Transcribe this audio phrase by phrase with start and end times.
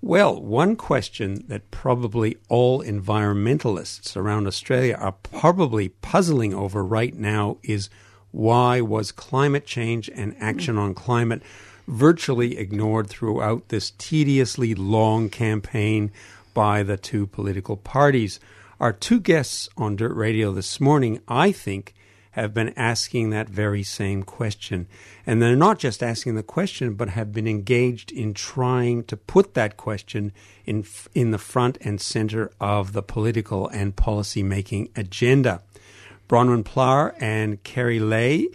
[0.00, 7.58] Well, one question that probably all environmentalists around Australia are probably puzzling over right now
[7.64, 7.90] is
[8.30, 11.42] why was climate change and action on climate
[11.88, 16.12] virtually ignored throughout this tediously long campaign
[16.54, 18.38] by the two political parties?
[18.80, 21.94] Our two guests on Dirt Radio this morning, I think,
[22.32, 24.86] have been asking that very same question.
[25.26, 29.54] And they're not just asking the question, but have been engaged in trying to put
[29.54, 30.30] that question
[30.64, 35.60] in, in the front and center of the political and policy making agenda.
[36.28, 38.46] Bronwyn Plower and Kerry Lay,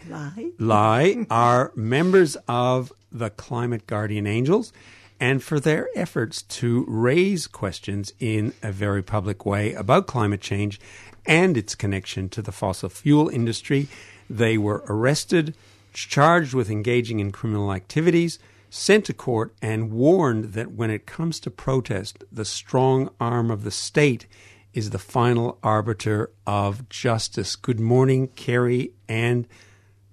[0.58, 1.26] Lie.
[1.30, 4.72] Are members of the Climate Guardian Angels
[5.20, 10.80] and for their efforts to raise questions in a very public way about climate change
[11.26, 13.88] and its connection to the fossil fuel industry.
[14.30, 15.56] They were arrested,
[15.94, 18.40] charged with engaging in criminal activities,
[18.70, 23.64] sent to court, and warned that when it comes to protest, the strong arm of
[23.64, 24.26] the state
[24.74, 27.56] is the final arbiter of justice.
[27.56, 29.48] Good morning, Kerry and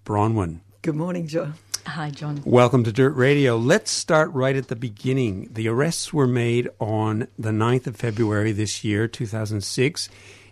[0.04, 0.60] Bronwyn.
[0.82, 1.52] Good morning, Joe.
[1.86, 2.42] Hi, John.
[2.44, 3.56] Welcome to Dirt Radio.
[3.56, 5.48] Let's start right at the beginning.
[5.50, 10.08] The arrests were made on the 9th of February this year, 2006,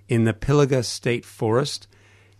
[0.08, 1.86] in the Pilliga State Forest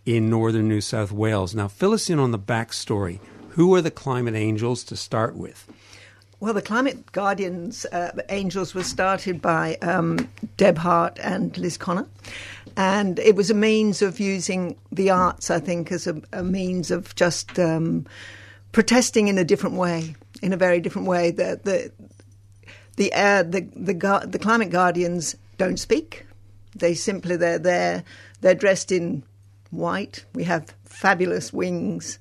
[0.06, 1.54] in northern New South Wales.
[1.54, 3.20] Now, fill us in on the backstory.
[3.50, 5.70] Who are the climate angels to start with?
[6.40, 12.06] Well, the Climate Guardians uh, Angels was started by um, Deb Hart and Liz Connor.
[12.76, 16.92] And it was a means of using the arts, I think, as a, a means
[16.92, 18.06] of just um,
[18.72, 21.30] protesting in a different way, in a very different way.
[21.30, 21.92] The the
[22.96, 26.26] the uh, the the, the climate guardians don't speak.
[26.74, 28.04] They simply they're there.
[28.40, 29.24] They're dressed in
[29.70, 30.24] white.
[30.34, 32.18] We have fabulous wings,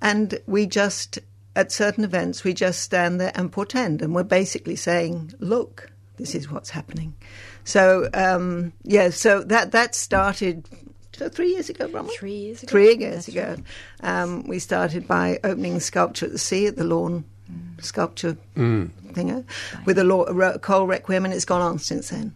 [0.00, 1.18] and we just
[1.56, 6.34] at certain events we just stand there and portend, and we're basically saying, "Look, this
[6.34, 7.14] is what's happening."
[7.64, 10.68] So um, yeah, so that that started
[11.18, 12.10] so three years ago, Bronwyn?
[12.12, 12.70] Three years ago.
[12.70, 13.56] Three years That's ago.
[14.02, 14.22] right.
[14.22, 17.24] Um, we started by opening sculpture at the sea at the Lorne
[17.80, 19.44] sculpture thinger
[19.84, 22.34] with a, law, a coal requiem, and it's gone on since then.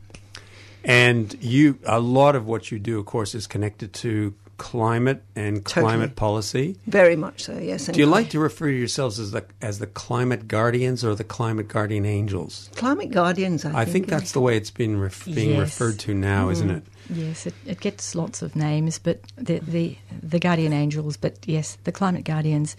[0.85, 5.65] And you, a lot of what you do, of course, is connected to climate and
[5.65, 5.83] Totally.
[5.85, 6.77] climate policy.
[6.87, 7.87] Very much so, yes.
[7.87, 11.25] Do you like to refer to yourselves as the as the climate guardians or the
[11.25, 12.71] climate guardian angels?
[12.77, 13.65] climate guardians?
[13.65, 15.61] I, I think that's the way it's been ref- being Yes.
[15.61, 16.77] referred to now, isn't mm.
[16.77, 16.85] it?
[17.11, 21.77] Yes, it, it gets lots of names, but the, the the guardian angels, but yes,
[21.85, 22.77] the climate guardians,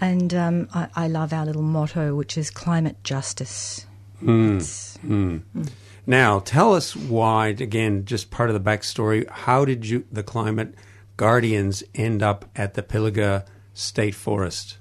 [0.00, 3.86] and um, I, I love our little motto, which is climate justice.
[4.20, 4.56] Hmm.
[4.56, 5.36] It's- hmm.
[5.38, 5.62] Hmm.
[6.08, 7.48] Now, tell us why.
[7.48, 9.28] Again, just part of the backstory.
[9.28, 10.72] How did you, the climate
[11.16, 13.44] guardians, end up at the Pilliga
[13.74, 14.78] State Forest?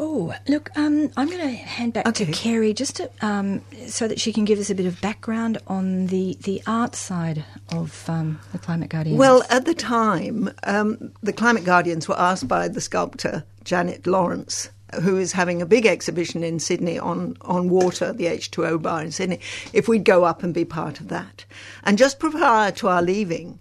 [0.00, 2.24] Oh, look, um, I'm going to hand back Okay.
[2.26, 5.58] to Kerry just to, um, so that she can give us a bit of background
[5.66, 9.18] on the, the art side of um, the Climate Guardians.
[9.18, 14.70] Well, at the time, um, the Climate Guardians were asked by the sculptor Janet Lawrence,
[15.02, 19.10] who is having a big exhibition in Sydney on, on water, the H2O bar in
[19.10, 19.40] Sydney,
[19.72, 21.44] if we'd go up and be part of that.
[21.82, 23.58] And just prior to our leaving,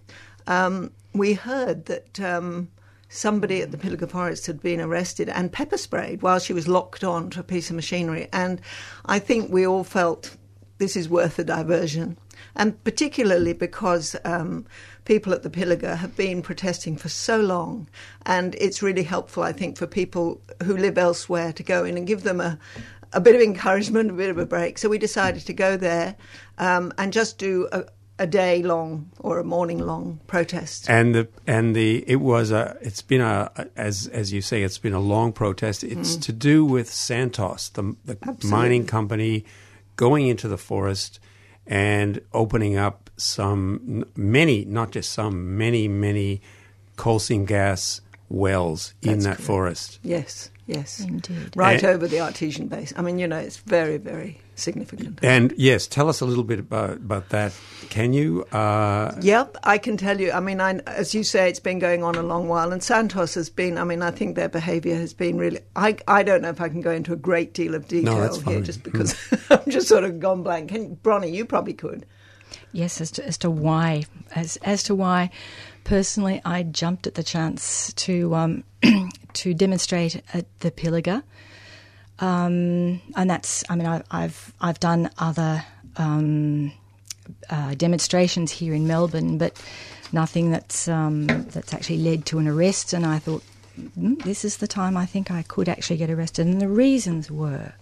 [0.48, 2.70] um, we heard that um,
[3.10, 7.04] somebody at the Pilliga Forest had been arrested and pepper sprayed while she was locked
[7.04, 8.28] on to a piece of machinery.
[8.34, 8.62] And
[9.06, 10.36] I think we all felt
[10.78, 12.18] this is worth a diversion.
[12.56, 14.66] and particularly because um,
[15.06, 17.88] people at the Pilliga have been protesting for so long,
[18.26, 22.08] and it's really helpful, I think, for people who live elsewhere to go in and
[22.08, 22.60] give them a
[23.14, 24.78] a bit of encouragement, a bit of a break.
[24.78, 26.18] So we decided to go there
[26.58, 27.86] um, and just do a,
[28.20, 30.90] a day long or a morning long protest.
[30.90, 34.78] And the and the it was a it's been a as as you say it's
[34.78, 35.84] been a long protest.
[35.84, 36.22] It's mm.
[36.24, 39.46] to do with Santos, the the mining company,
[39.96, 41.20] going into the forest
[41.66, 46.42] and opening up some many not just some many many
[46.96, 49.42] coal seam gas wells in that correct.
[49.42, 50.00] forest.
[50.04, 51.00] Yes, yes.
[51.00, 51.52] Indeed.
[51.56, 52.94] Right And- over the artesian base.
[52.98, 55.20] I mean, you know, it's very, very significant.
[55.22, 57.54] And yes, tell us a little bit about about that.
[57.90, 58.44] Can you?
[58.52, 60.32] Uh, Yep, I can tell you.
[60.32, 63.36] I mean, I, as you say, it's been going on a long while, and Santos
[63.36, 63.78] has been.
[63.78, 65.60] I mean, I think their behaviour has been really.
[65.76, 68.42] I, I don't know if I can go into a great deal of detail that's
[68.42, 69.16] here, just because
[69.50, 70.70] I'm just sort of gone blank.
[70.70, 72.06] Can, Bronnie, you probably could.
[72.74, 75.30] Yes, as to, as to why, as as to why,
[75.88, 78.64] personally, I jumped at the chance to um,
[79.34, 81.24] to demonstrate at the Pilliga,
[82.20, 83.64] um, and that's.
[83.70, 85.64] I mean, I, I've I've done other
[85.96, 86.72] um,
[87.50, 89.60] uh, demonstrations here in Melbourne, but
[90.12, 92.94] nothing that's um, that's actually led to an arrest.
[92.94, 93.44] And I thought,
[93.80, 96.46] "Mm, this is the time I think I could actually get arrested.
[96.46, 97.74] And the reasons were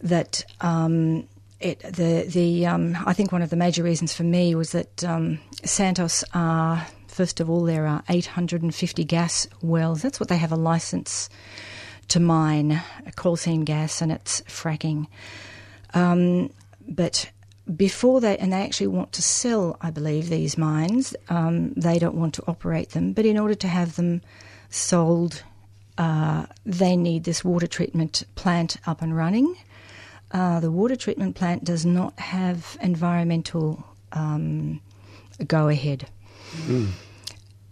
[0.00, 1.28] that um,
[1.60, 5.04] it, the the um, I think one of the major reasons for me was that
[5.04, 6.86] um, Santos are
[7.16, 10.02] first of all there are 850 gas wells.
[10.02, 11.30] That's what they have a license
[12.08, 12.82] to mine,
[13.16, 15.06] coal seam gas, and it's fracking.
[15.94, 16.52] Um,
[16.86, 17.30] but
[17.74, 21.16] before they and they actually want to sell, I believe, these mines.
[21.30, 24.20] Um, they don't want to operate them, but in order to have them
[24.68, 25.42] sold,
[25.96, 29.56] uh, they need this water treatment plant up and running.
[30.32, 34.80] Uh, the water treatment plant does not have environmental um,
[35.46, 36.08] go ahead.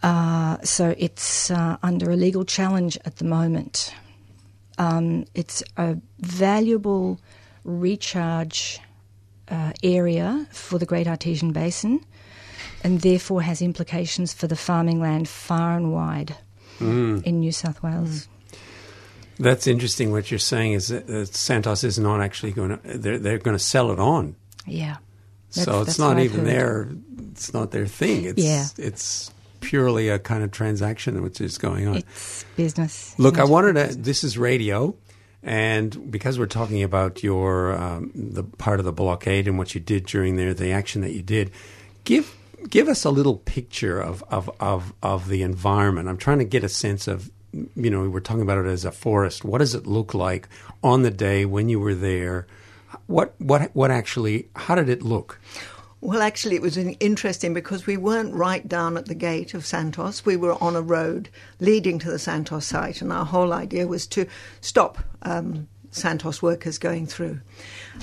[0.05, 3.95] Uh, so it's uh, under a legal challenge at the moment.
[4.77, 7.19] Um, it's a valuable
[7.65, 8.81] recharge
[9.49, 12.05] uh, area for the Great Artesian Basin
[12.83, 16.37] and therefore has implications for the farming land far and wide
[16.81, 18.29] in New South Wales.
[19.39, 20.12] that's interesting.
[20.12, 22.99] What you're saying is that uh, Santos is not actually going to.
[22.99, 24.35] They're they're going to sell it on.
[24.67, 24.97] Yeah.
[25.51, 26.47] so it's not even heard.
[26.47, 26.89] their.
[27.33, 28.25] It's not their thing.
[28.25, 28.67] It's Yeah.
[28.77, 29.31] it's
[29.64, 31.96] purely a kind of transaction which is going on.
[31.96, 33.19] It's business.
[33.19, 33.96] Look, I wanted to.
[33.96, 34.94] This is radio,
[35.43, 39.81] and because we're talking about your um, the part of the blockade and what you
[39.81, 41.50] did during there, the action that you did,
[42.05, 42.37] give
[42.69, 46.08] give us a little picture of of of, of the environment.
[46.08, 47.31] I'm trying to get a sense of.
[47.76, 49.44] You know, we're talking about it as a forest.
[49.44, 50.49] What does it look like
[50.82, 52.49] on the day when you were there?
[53.06, 54.49] What what what actually?
[54.56, 55.38] How did it look?
[56.05, 60.27] Well, actually, it was interesting because we weren't right down at the gate of Santos.
[60.27, 61.31] We were on a road
[61.61, 64.27] leading to the Santos site, and our whole idea was to
[64.61, 67.41] stop um, Santos workers going through.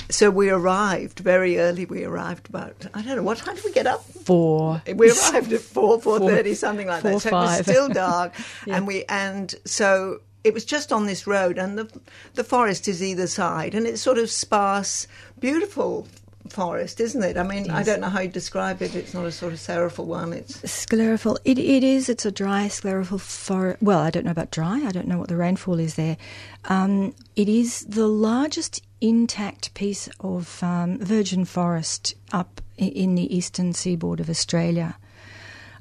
[0.09, 1.85] So we arrived very early.
[1.85, 4.03] We arrived about I don't know what time did we get up?
[4.03, 4.81] Four.
[4.95, 7.21] We arrived at four, four thirty, something like four, that.
[7.21, 8.33] So it was still dark,
[8.67, 12.01] and we and so it was just on this road, and the
[12.33, 15.05] the forest is either side, and it's sort of sparse,
[15.39, 16.07] beautiful
[16.49, 17.37] forest, isn't it?
[17.37, 18.95] I mean, I don't know how you describe it.
[18.95, 20.33] It's not a sort of seriful one.
[20.33, 21.37] It's Sclerophyll.
[21.45, 22.09] It, it is.
[22.09, 23.81] It's a dry sclerophyll forest.
[23.81, 24.81] Well, I don't know about dry.
[24.85, 26.17] I don't know what the rainfall is there.
[26.65, 33.73] Um, it is the largest intact piece of um, virgin forest up in the eastern
[33.73, 34.97] seaboard of Australia.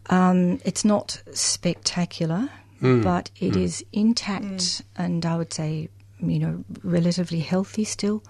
[0.09, 2.49] Um, it's not spectacular,
[2.81, 5.89] but it is intact and I would say,
[6.19, 8.23] you know, relatively healthy still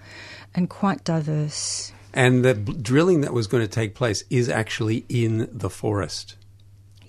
[0.55, 1.93] and quite diverse.
[2.13, 6.37] And the b- drilling that was going to take place is actually in the forest.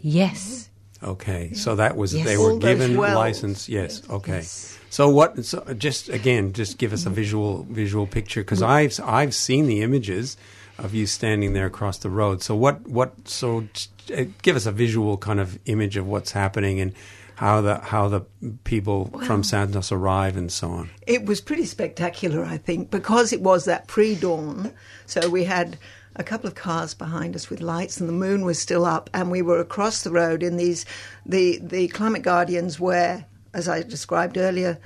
[0.01, 0.69] Yes.
[1.03, 2.25] Okay, so that was Yes.
[2.25, 3.15] they were those given wells.
[3.15, 3.67] license.
[3.67, 4.03] Yes.
[4.09, 4.37] Okay.
[4.37, 4.77] Yes.
[4.91, 5.43] So what?
[5.45, 9.81] So just again, just give us a visual visual picture because I've I've seen the
[9.81, 10.37] images
[10.77, 12.43] of you standing there across the road.
[12.43, 13.27] So what what?
[13.27, 16.93] So t- uh, give us a visual kind of image of what's happening and
[17.41, 18.21] how the how the
[18.65, 20.91] people from Santos arrive and so on.
[21.07, 24.71] It was pretty spectacular, I think, because it was that pre dawn.
[25.07, 25.79] So we had
[26.15, 29.31] a couple of cars behind us with lights, and the moon was still up, and
[29.31, 30.85] we were across the road in these.
[31.25, 34.77] The, the climate guardians wear, as I described earlier,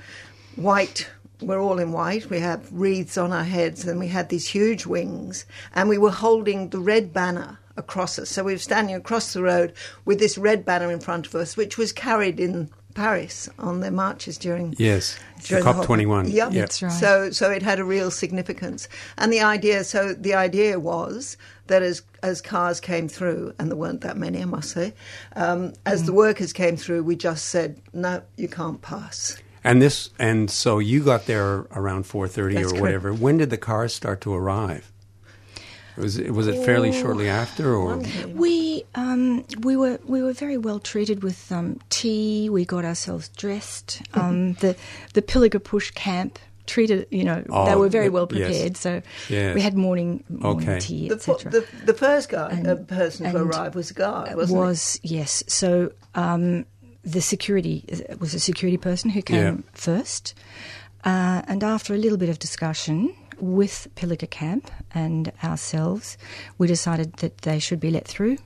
[0.54, 1.10] white.
[1.42, 2.30] We're all in white.
[2.30, 5.44] We have wreaths on our heads, and we had these huge wings,
[5.74, 8.30] and we were holding the red banner across us.
[8.30, 9.72] So we were standing across the road
[10.04, 13.90] with this red banner in front of us, which was carried in Paris on their
[13.90, 16.30] marches during Yes, during the COP twenty one.
[16.30, 16.52] Yep.
[16.52, 16.90] That's right.
[16.90, 19.84] So, so it had a real significance, and the idea.
[19.84, 24.40] So the idea was that as as cars came through, and there weren't that many,
[24.40, 24.94] I must say,
[25.34, 29.36] um, as the workers came through, we just said, no, you can't pass.
[29.62, 32.80] And this, and so you got there around four thirty or That's correct.
[32.80, 33.12] whatever.
[33.12, 34.90] When did the cars start to arrive?
[35.96, 38.02] Was it, was it fairly shortly after, or
[38.34, 42.50] We um, we were we were very well treated with um, tea.
[42.50, 44.02] We got ourselves dressed.
[44.14, 44.76] Um, the
[45.14, 48.48] the Pilliga Push camp treated you know they Oh, were very y- well yes.
[48.48, 48.76] prepared.
[48.76, 49.54] So Yes.
[49.54, 50.80] we had morning morning Okay.
[50.80, 51.50] tea, The, etc.
[51.50, 55.00] the, the first guy, And- uh, person to and arrive was a guard, wasn't was
[55.02, 55.42] yes.
[55.46, 56.66] So um,
[57.04, 57.84] the security
[58.20, 59.56] was a security person who came Yeah.
[59.72, 60.34] first,
[61.04, 66.16] uh, and after a little bit of discussion with Pilliga Camp and ourselves,
[66.58, 68.38] we decided that they should be let through.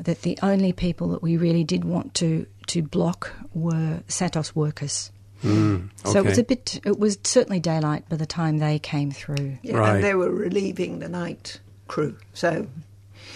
[0.00, 5.10] That the only people that we really did want to to block were Santos workers.
[5.44, 6.80] Mm, So it was a bit.
[6.84, 9.58] It was certainly daylight by the time they came through.
[9.62, 9.94] Yeah, Right.
[9.96, 12.16] and they were relieving the night crew.
[12.32, 12.66] So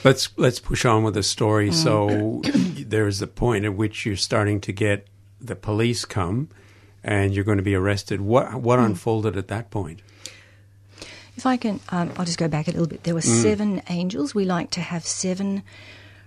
[0.04, 1.71] Let's let's push on with the story.
[1.71, 1.75] Mm.
[1.75, 2.42] So
[2.87, 5.06] there's the point at which you're starting to get
[5.40, 6.49] the police come,
[7.04, 8.21] and you're going to be arrested.
[8.21, 8.61] What Mm.
[8.62, 10.00] what unfolded at that point?
[11.37, 13.05] If I can, um, I'll just go back a little bit.
[13.05, 14.35] There were seven angels.
[14.35, 15.62] We like to have seven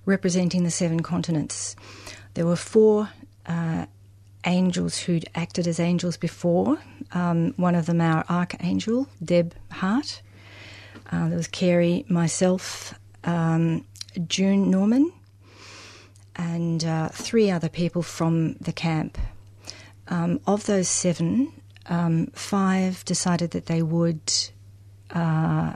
[0.06, 1.76] representing the seven continents.
[2.36, 3.10] There were four
[3.48, 3.88] uh,
[4.46, 6.78] angels who'd acted as angels before.
[7.12, 10.22] Um, one of them, our archangel, Deb Hart.
[11.12, 13.84] Uh, there was Kerry, myself, um,
[14.28, 15.12] June Norman,
[16.36, 19.18] and uh, three other people from the camp.
[20.08, 21.52] Um, of those seven,
[21.88, 24.32] um, five decided that they would
[25.12, 25.76] uh,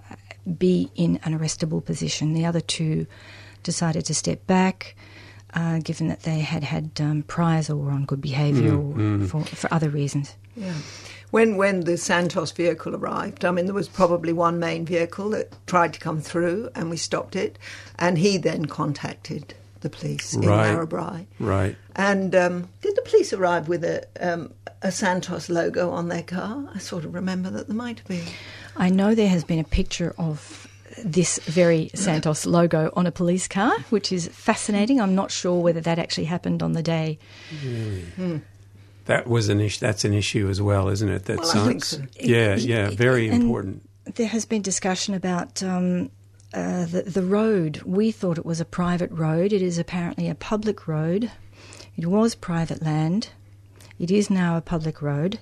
[0.57, 2.33] be in an arrestable position.
[2.33, 3.07] The other two
[3.63, 4.95] decided to step back,
[5.53, 9.43] uh, given that they had had um, priors or were on good behaviour or For,
[9.43, 10.35] for other reasons.
[10.55, 10.73] Yeah.
[11.31, 15.55] When when the Santos vehicle arrived, I mean, there was probably one main vehicle that
[15.65, 17.57] tried to come through, and we stopped it.
[17.97, 20.69] And he then contacted the police Right.
[20.71, 21.25] in Narrabri.
[21.39, 21.75] Right.
[21.95, 26.67] And um, did the police arrive with a um, a Santos logo on their car?
[26.73, 28.25] I sort of remember that there might have been.
[28.75, 30.67] I know there has been a picture of
[31.05, 34.99] this very Santos logo on a police car, which is fascinating.
[34.99, 37.19] I'm not sure whether that actually happened on the day.
[37.63, 38.41] Really,
[39.05, 39.79] That was an issue.
[39.79, 41.25] That's an issue as well, isn't it?
[41.25, 42.01] That Well, I think so.
[42.19, 43.89] Yeah, yeah, very And important.
[44.15, 46.09] There has been discussion about um,
[46.53, 47.81] uh, the, the road.
[47.85, 49.51] We thought it was a private road.
[49.53, 51.31] It is apparently a public road.
[51.97, 53.29] It was private land.
[53.99, 55.39] It is now a public road,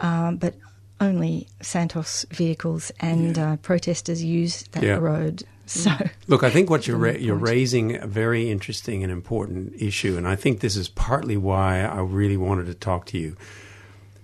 [0.00, 0.54] um, but
[1.00, 4.96] only Santos vehicles and uh, protesters use that Yeah.
[4.98, 5.42] road.
[5.66, 5.90] So
[6.28, 10.26] Look, I think what you're ra- you're raising a very interesting and important issue, and
[10.26, 13.36] I think this is partly why I really wanted to talk to you.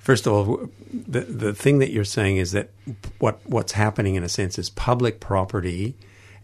[0.05, 2.69] First of all, the the thing that you're saying is that
[3.21, 5.97] what what's happening in a sense is public property,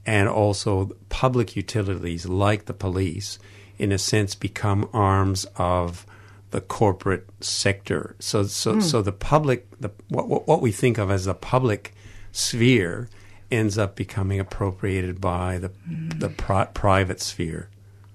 [0.07, 3.38] and also public utilities like the police,
[3.79, 6.07] in a sense, become arms of
[6.52, 8.17] the corporate sector.
[8.19, 8.81] So so hmm.
[8.81, 11.93] so the public, the what what we think of as the public
[12.33, 13.11] sphere
[13.50, 15.71] ends up becoming appropriated by the
[16.17, 16.35] the hmm.
[16.37, 17.69] pri- private sphere.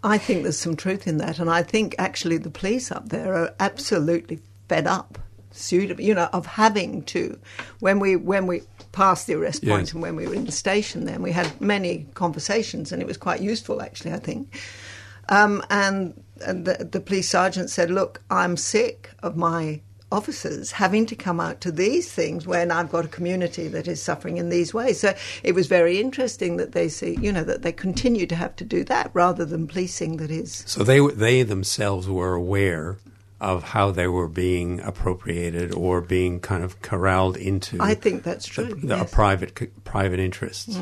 [0.04, 3.36] I think there's some truth in that, and I think actually the police up there
[3.36, 5.20] are absolutely fed up,
[5.58, 7.38] suitable, you know, of having to.
[7.80, 9.72] When we when we passed the arrest Yes.
[9.72, 13.08] point and when we were in the station, then we had many conversations, and it
[13.08, 14.14] was quite useful actually.
[14.14, 14.48] I think,
[15.30, 16.14] um, and,
[16.46, 19.82] and the, the police sergeant said, "Look, I'm sick of my."
[20.12, 24.02] Officers having to come out to these things when I've got a community that is
[24.02, 25.00] suffering in these ways.
[25.00, 28.56] So it was very interesting that they see, you know, that they continue to have
[28.58, 32.98] to do that rather than policing that is So they they themselves were aware
[33.42, 37.78] of how they were being appropriated or being kind of corralled into.
[37.82, 38.66] I think that's true.
[38.66, 39.14] the, the yes.
[39.14, 40.78] private private interests.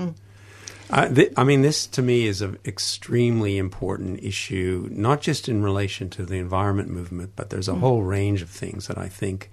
[0.90, 5.64] I, th- I mean, this to me is an extremely important issue, not just in
[5.64, 7.80] relation to the environment movement, but there's a mm.
[7.80, 9.50] whole range of things that I think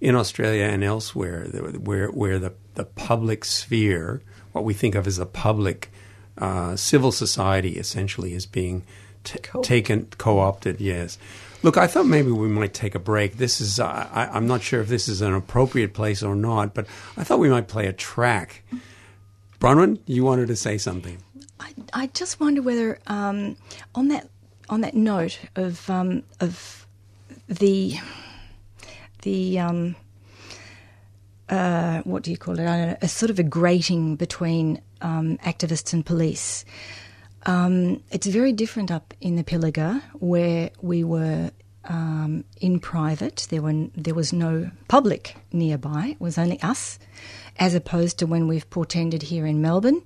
[0.00, 4.22] in Australia and elsewhere, where where the the public sphere,
[4.52, 5.90] what we think of as the public
[6.38, 8.84] uh, civil society, essentially is being
[9.24, 10.80] t- Co- taken co-opted.
[10.80, 11.18] Yes.
[11.66, 13.38] Look, I thought maybe we might take a break.
[13.38, 16.74] This is, uh, I, I'm not sure if this is an appropriate place or not,
[16.74, 18.62] but I thought we might play a track.
[19.58, 21.18] Bronwyn, you wanted to say something.
[21.58, 23.56] I, I just wonder whether um,
[23.96, 24.28] on that
[24.68, 26.86] on that note of um, of
[27.48, 27.96] the
[29.22, 29.96] the um,
[31.48, 32.62] uh, what do you call it?
[32.62, 36.64] I don't know, a sort of a grating between um, activists and police.
[37.46, 41.52] Um, it's very different up in the Pilliga, where we were
[41.84, 43.46] um, in private.
[43.50, 46.08] There were there was no public nearby.
[46.12, 46.98] It was only us,
[47.58, 50.02] as opposed to when we've portended here in Melbourne.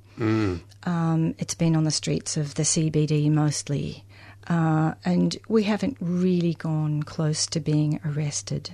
[0.84, 4.04] Um, it's been on the streets of the CBD mostly,
[4.48, 8.70] uh, and we haven't really gone close to being arrested.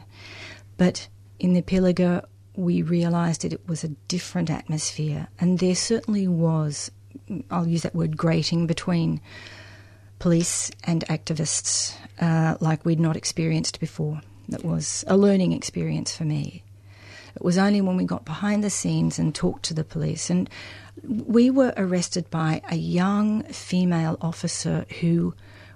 [0.77, 1.09] But
[1.39, 2.25] in the Pilliga,
[2.57, 6.91] we realised that it was a different atmosphere, and there certainly was.
[7.51, 9.21] I'll use that word grating between
[10.19, 14.21] police and activists uh, like we'd not experienced before.
[14.49, 16.63] That was a learning experience for me.
[17.35, 20.49] It was only when we got behind the scenes and talked to the police, and
[21.05, 25.35] we were arrested by a young female officer who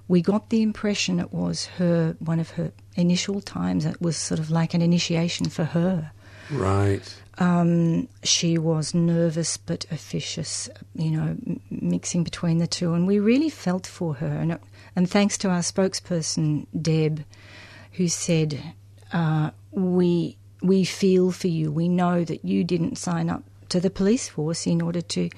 [0.09, 3.85] we got the impression it was her one of her initial times.
[3.85, 6.13] It was sort of like an initiation for her.
[6.51, 7.20] Right.
[7.41, 13.19] Um, she was nervous but officious, you know, m- mixing between the two, and we
[13.19, 14.27] really felt for her.
[14.27, 14.61] And, it,
[14.95, 17.25] and thanks to our spokesperson Deb,
[17.93, 18.61] who said,
[19.15, 21.73] uh, "We we feel for you.
[21.73, 25.31] We know that you didn't sign up to the police force in order to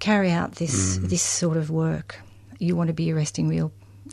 [0.00, 2.20] carry out this this sort of work.
[2.58, 3.72] You want to be arresting real."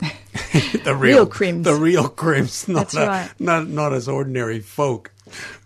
[0.84, 1.64] the Real crims.
[1.66, 3.30] The real crims, not That's a- right.
[3.38, 5.12] not not as ordinary folk.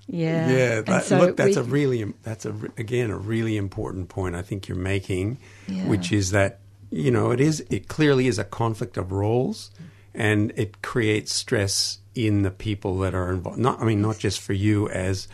[0.07, 4.09] Yeah, Yeah, that, so look, that's we- a really that's a again a really important
[4.09, 5.87] point I think you're making, Yeah.
[5.87, 9.71] which is that you know it is it clearly is a conflict of roles,
[10.15, 13.59] and it creates stress in the people that are involved.
[13.59, 15.27] Not I mean not just for you as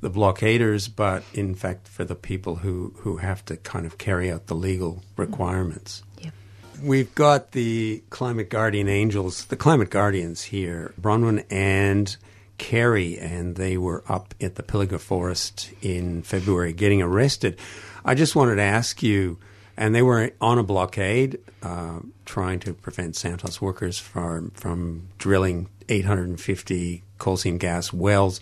[0.00, 4.30] the blockaders, but in fact for the people who who have to kind of carry
[4.30, 6.02] out the legal requirements.
[6.16, 6.24] Mm-hmm.
[6.24, 6.34] Yep.
[6.82, 12.14] We've got the Climate Guardian Angels, the Climate Guardians here, Bronwyn and
[12.58, 17.58] Kerry, and they were up at the Pilliga Forest in February getting arrested.
[18.04, 19.38] I just wanted to ask you,
[19.76, 25.68] and they were on a blockade uh, trying to prevent Santos workers from, from drilling
[25.88, 28.40] 850 coal seam gas wells.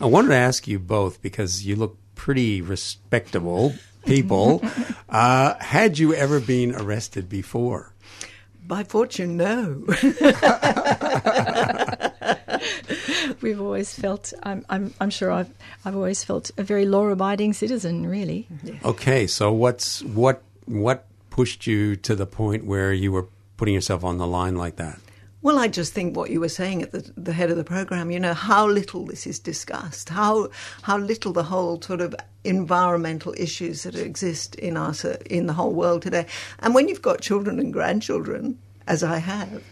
[0.00, 4.62] I wanted to ask you both because you look pretty respectable people.
[5.08, 7.92] uh, had you ever been arrested before?
[8.66, 9.84] By fortune, no.
[13.40, 14.32] We've always felt.
[14.42, 14.64] I'm.
[14.68, 14.94] I'm.
[15.00, 15.30] I'm sure.
[15.30, 15.50] I've.
[15.84, 18.06] I've always felt a very law-abiding citizen.
[18.06, 18.48] Really.
[18.84, 24.04] Okay, so what's what what pushed you to the point where you were putting yourself
[24.04, 24.98] on the line like that?
[25.42, 28.12] Well, I just think what you were saying at the, the head of the program,
[28.12, 30.50] you know, how little this is discussed, how
[30.82, 35.52] how little the whole sort of environmental issues that exist in us uh, in the
[35.52, 36.26] whole world today.
[36.60, 39.62] And when you've got children and grandchildren, as I have,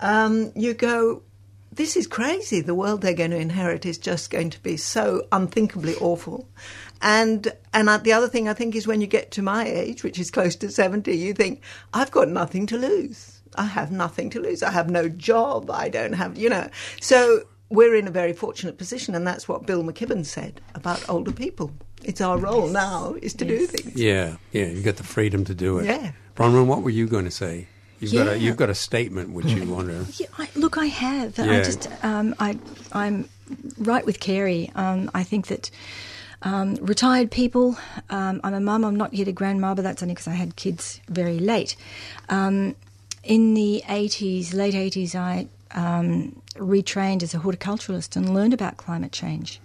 [0.00, 1.22] um, you go,
[1.78, 2.60] this is crazy.
[2.60, 6.48] The world they're going to inherit is just going to be so unthinkably awful.
[7.00, 10.18] And and the other thing I think is when you get to my age, which
[10.18, 11.62] is close to seventy, you think
[11.94, 13.40] I've got nothing to lose.
[13.54, 14.64] I have nothing to lose.
[14.64, 15.70] I have no job.
[15.70, 16.68] I don't have, you know.
[17.00, 21.32] So we're in a very fortunate position, and that's what Bill McKibben said about older
[21.32, 21.70] people.
[22.02, 23.94] It's our role now is to do things.
[23.94, 25.86] Yeah, yeah, you got the freedom to do it.
[25.86, 26.10] Yeah.
[26.34, 27.68] Bronwyn, what were you going to say?
[28.00, 28.32] You've got Yeah.
[28.32, 30.06] a you've got a statement which you want to.
[30.22, 31.36] Yeah, I, look, I have.
[31.38, 31.44] Yeah.
[31.44, 32.58] I just, um, I,
[32.92, 33.28] I'm
[33.78, 34.70] right with Kerry.
[34.74, 35.70] Um, I think that
[36.42, 37.76] um, retired people.
[38.10, 38.84] Um, I'm a mum.
[38.84, 41.74] I'm not yet a grandma, but that's only because I had kids very late.
[42.28, 42.76] Um,
[43.24, 49.10] in the 80s, late 80s, I um, retrained as a horticulturalist and learned about climate
[49.12, 49.60] change.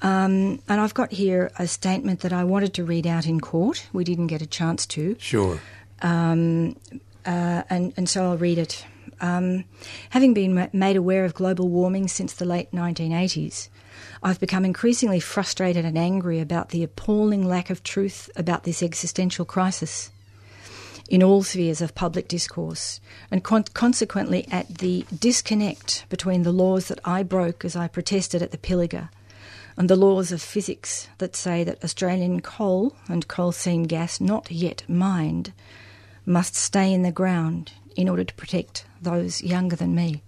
[0.00, 3.86] Um, and I've got here a statement that I wanted to read out in court.
[3.92, 5.60] We didn't get a chance to Sure.
[6.02, 6.76] um,
[7.26, 8.86] uh, and, and so I'll read it.
[9.20, 9.64] Um,
[10.10, 13.68] having been made aware of global warming since the late 1980s,
[14.22, 19.44] I've become increasingly frustrated and angry about the appalling lack of truth about this existential
[19.44, 20.10] crisis
[21.08, 23.00] in all spheres of public discourse,
[23.30, 28.42] and con- consequently at the disconnect between the laws that I broke as I protested
[28.42, 29.08] at the Pilliga
[29.76, 34.50] and the laws of physics that say that Australian coal and coal seam gas not
[34.50, 35.52] yet mined
[36.28, 40.22] must stay in the ground in order to protect those younger than me.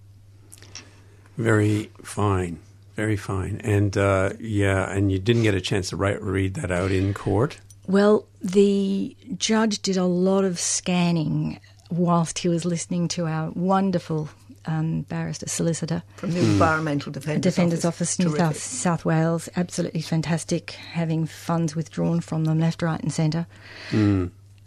[1.36, 2.58] Very fine.
[2.96, 3.60] Very fine.
[3.62, 7.14] And uh, yeah, and you didn't get a chance to write, read that out in
[7.14, 7.60] court.
[7.86, 11.60] Well, the judge did a lot of scanning
[11.90, 14.28] whilst he was listening to our wonderful
[14.66, 16.02] um, barrister solicitor.
[16.16, 18.40] From the Environmental Defenders, Defenders Office, in Terrific.
[18.40, 23.46] South, South Wales, absolutely fantastic, having funds withdrawn from them left, right, and centre.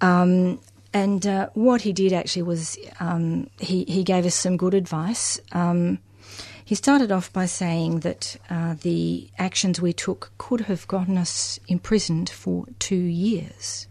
[0.02, 0.60] Um,
[0.94, 5.40] and uh, what he did actually was um, he, he gave us some good advice.
[5.52, 6.00] Um,
[6.66, 11.60] he started off by saying that uh, the actions we took could have gotten us
[11.68, 13.88] imprisoned for two years.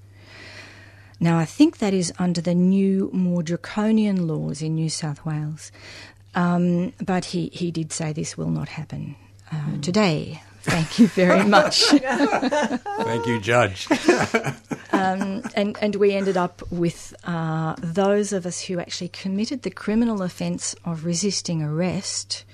[1.20, 5.70] Now, I think that is under the new, more draconian laws in New South Wales.
[6.34, 9.16] Um, but he, he did say this will not happen
[9.52, 10.42] uh, today.
[10.62, 11.82] Thank you very much.
[11.90, 13.88] Thank you, Judge.
[14.92, 19.70] um, and, and we ended up with uh, those of us who actually committed the
[19.70, 22.44] criminal offence of resisting arrest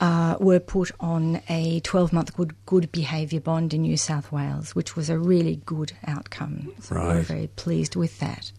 [0.00, 4.74] uh, were put on a 12 month good, good behaviour bond in New South Wales,
[4.74, 6.72] which was a really good outcome.
[6.80, 7.14] So Right.
[7.16, 8.52] we're very pleased with that.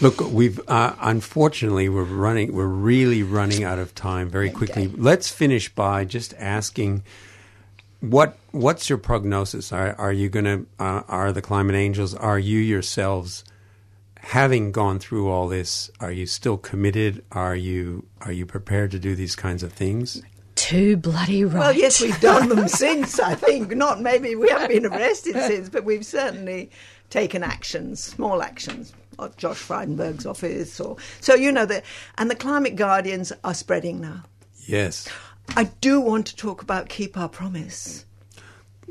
[0.00, 2.52] Look, we've uh, unfortunately we're running.
[2.52, 4.88] We're really running out of time very quickly.
[4.88, 7.04] Let's finish by just asking
[8.02, 9.72] what what's your prognosis?
[9.72, 12.14] Are are you going to uh, are the climate angels?
[12.14, 13.44] Are you yourselves
[14.18, 15.90] having gone through all this?
[16.00, 17.24] Are you still committed?
[17.30, 20.20] Are you are you prepared to do these kinds of things?
[20.56, 21.58] Too bloody right.
[21.60, 23.74] Well, yes, we've done them since, I think.
[23.76, 26.70] Not maybe we haven't been arrested since, but we've certainly
[27.08, 28.92] taken actions, small actions.
[29.20, 31.84] At Josh Frydenberg's office, or so you know that,
[32.16, 34.22] and the climate guardians are spreading now.
[34.66, 35.06] Yes.
[35.56, 38.06] I do want to talk about keep our promise.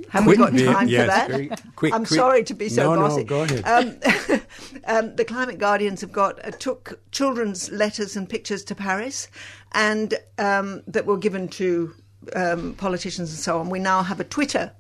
[0.10, 1.30] Have Quick, we got yeah, time yes, for that?
[1.30, 2.20] very quick, I'm quick.
[2.20, 3.64] sorry to be so No, no, go ahead.
[3.66, 4.42] Um,
[4.86, 9.30] um, the Climate Guardians have got uh, took children's letters and pictures to Paris,
[9.72, 11.94] and um, that were given to
[12.36, 13.70] um, politicians and so on.
[13.70, 14.72] We now have a Twitter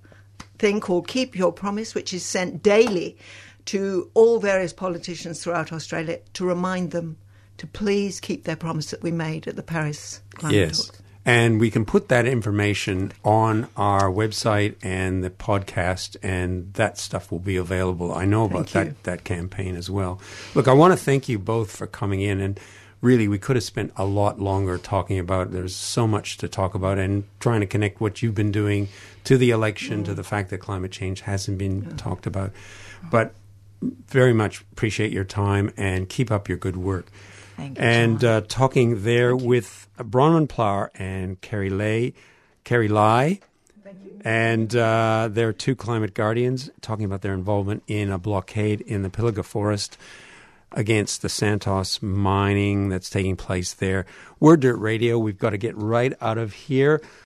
[0.60, 3.17] thing called Keep Your Promise, which is sent daily
[3.65, 7.17] to all various politicians throughout Australia to remind them
[7.58, 10.88] to please keep their promise that we made at the Paris climate Yes.
[10.88, 11.02] talks.
[11.23, 17.31] And we can put that information on our website and the podcast, and that stuff
[17.31, 18.12] will be available.
[18.12, 20.19] I know about that, that campaign as well.
[20.55, 22.41] Look, I want to thank you both for coming in.
[22.41, 22.60] And
[23.01, 26.73] really, we could have spent a lot longer talking about There's so much to talk
[26.73, 28.88] about and trying to connect what you've been doing
[29.25, 30.15] to the election, to mm.
[30.15, 32.51] the fact that climate change hasn't been talked about.
[33.12, 33.36] But
[33.81, 37.12] very much appreciate your time and keep up your good work.
[37.62, 42.13] Thank you, And uh, talking there with Bronwyn Plower and Kerry Lay,
[42.63, 43.39] Kerry Lai,
[44.26, 49.10] and uh, their two climate guardians talking about their involvement in a blockade in the
[49.10, 49.95] Pilliga Forest
[50.71, 54.08] against the Santos mining that's taking place there.
[54.39, 55.19] We're Dirt Radio.
[55.19, 57.00] We've got to get right out of here.